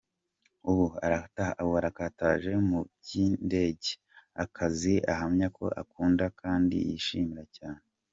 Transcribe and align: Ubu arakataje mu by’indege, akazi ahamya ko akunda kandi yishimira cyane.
Ubu 0.69 0.85
arakataje 1.77 2.51
mu 2.69 2.79
by’indege, 2.99 3.89
akazi 4.43 4.93
ahamya 5.11 5.47
ko 5.57 5.65
akunda 5.81 6.25
kandi 6.41 6.75
yishimira 6.89 7.43
cyane. 7.57 7.83